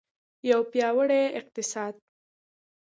[0.49, 1.93] یو پیاوړی اقتصاد.